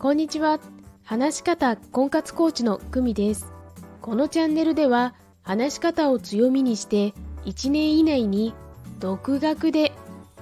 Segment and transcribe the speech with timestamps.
[0.00, 0.60] こんにちは。
[1.02, 3.52] 話し方婚活コーチの久美です。
[4.00, 5.12] このチャンネルでは
[5.42, 7.14] 話し方を強みにして
[7.46, 8.54] 1年以内に
[9.00, 9.90] 独学で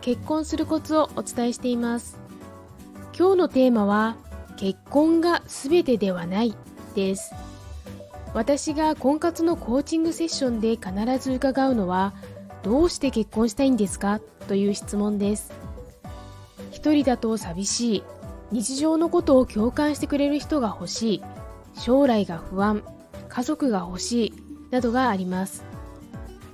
[0.02, 2.18] 結婚するコツをお伝えしています。
[3.18, 4.16] 今日のテーマは
[4.58, 6.54] 結婚が全てではない
[6.94, 7.32] です。
[8.34, 12.12] 私が婚活のコーチングセッションで必ず伺うのは
[12.62, 14.20] どうして結婚したいんですか？
[14.48, 15.50] という質問です。
[16.72, 18.02] 一人だと寂しい
[18.52, 21.22] 日常のことを共感してくれる人が欲しい。
[21.74, 22.82] 将来が不安。
[23.28, 24.32] 家族が欲しい。
[24.70, 25.64] などがあります。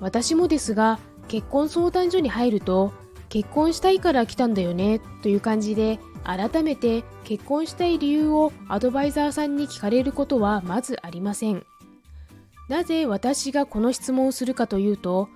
[0.01, 2.93] 私もですが結婚相談所に入ると
[3.29, 5.01] 結婚したいから来たんだよね。
[5.23, 11.65] という感じで改めて結婚したい理由をアドバイザーさんに聞かれることはまずありません。
[12.69, 15.29] なぜ私がこの質問をするかというと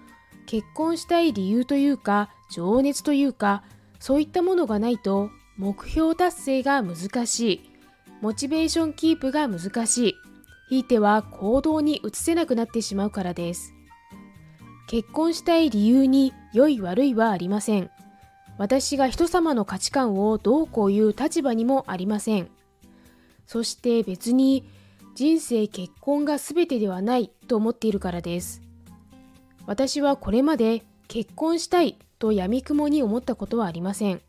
[0.46, 3.62] 結婚したい理由というか情熱というか
[3.98, 7.70] そういったものがないと目標達成が難しい、
[8.20, 10.14] モチベーションキープが難しい、
[10.68, 13.72] ひいては行動に移せなくなってしまうからです。
[14.86, 17.90] 結婚したい理由に良い悪いはありません。
[18.58, 22.48] 私が人様の価値観をどうこういう立場にもありません。
[23.46, 24.68] そして別に
[25.14, 28.60] 人生結婚が全てではないと思っているからです。
[29.66, 34.20] 私はこれまで結婚したいと闇雲に思ったことはありません。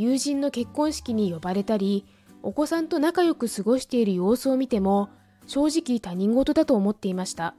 [0.00, 2.06] 友人の結婚式に呼ばれたり、
[2.42, 5.10] お子さんと仲良く過ごしている様子を見ても、
[5.46, 7.54] 正直他人事だと思っていました。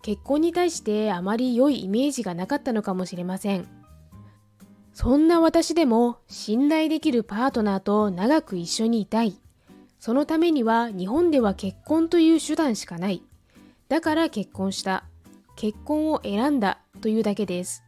[0.00, 3.68] 結婚に対してあまり良いイメージがなかったのかもしれません。
[4.94, 9.38] そんな私でも信頼できるパートナーと長く一緒にいたい。
[9.98, 13.22] そのためには日本では結婚という手段しかない。
[13.88, 15.04] だから結婚した。
[15.56, 17.83] 結婚を選んだというだけです。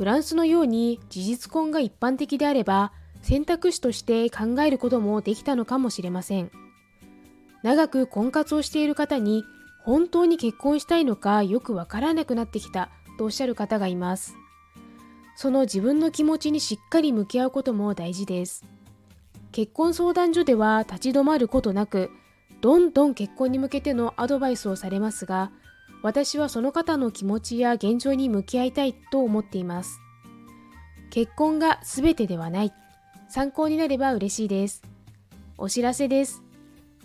[0.00, 6.50] フランスのように事実婚が一般的であれば選択肢として考えることもできたのかもしれません。
[7.62, 9.44] 長く婚活をしている方に
[9.84, 12.88] 本当に結婚したいのかよくわからなくなってきた
[13.18, 14.36] とおっしゃる方がいます。
[15.36, 18.64] その自分の気持ちにしっかり向き合うことも大事です。
[19.52, 22.10] 結婚相談所では立ち止まることなく
[22.62, 25.50] どんどん結婚に向けてのアドバイスをされますが
[26.02, 30.00] 私はその方の気持ちや現状に向き合いたいと思っています。
[31.10, 32.72] 結婚が全てではない。
[33.28, 34.82] 参考になれば嬉しいです。
[35.58, 36.42] お知らせです。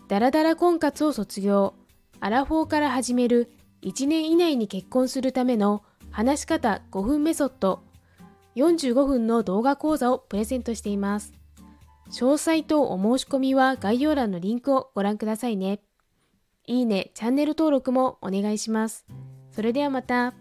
[0.08, 1.74] ダラダラ婚活を卒業、
[2.20, 3.52] アラフォーから始める
[3.82, 7.84] 1年以内に結婚するための話し方5分メソッド
[8.56, 11.34] 45分の動画講座をプレゼントしています。
[12.12, 15.82] 詳細とお申し込みは概要欄のリンクをご覧くださいね。
[16.68, 19.06] いいね、チャンネル登録もお願いします。
[19.52, 20.34] それではまた。